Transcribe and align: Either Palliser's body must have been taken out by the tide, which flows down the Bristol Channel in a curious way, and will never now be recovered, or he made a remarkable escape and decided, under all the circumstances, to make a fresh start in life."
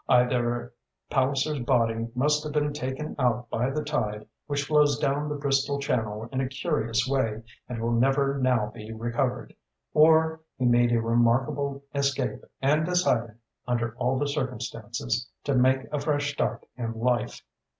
Either 0.09 0.73
Palliser's 1.11 1.59
body 1.59 2.07
must 2.15 2.43
have 2.43 2.53
been 2.53 2.73
taken 2.73 3.15
out 3.19 3.47
by 3.51 3.69
the 3.69 3.83
tide, 3.83 4.27
which 4.47 4.63
flows 4.63 4.97
down 4.97 5.29
the 5.29 5.35
Bristol 5.35 5.77
Channel 5.79 6.27
in 6.31 6.41
a 6.41 6.47
curious 6.49 7.07
way, 7.07 7.43
and 7.69 7.79
will 7.79 7.91
never 7.91 8.39
now 8.39 8.71
be 8.73 8.91
recovered, 8.91 9.53
or 9.93 10.41
he 10.57 10.65
made 10.65 10.91
a 10.91 10.99
remarkable 10.99 11.83
escape 11.93 12.41
and 12.63 12.83
decided, 12.83 13.37
under 13.67 13.93
all 13.97 14.17
the 14.17 14.27
circumstances, 14.27 15.29
to 15.43 15.53
make 15.53 15.83
a 15.91 15.99
fresh 15.99 16.33
start 16.33 16.65
in 16.75 16.93
life." 16.93 17.43